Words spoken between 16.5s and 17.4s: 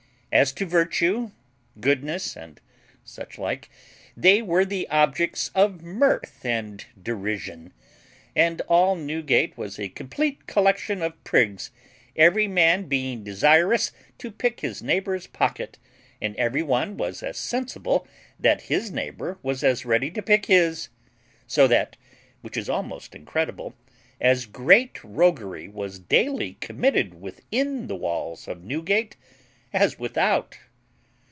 one was as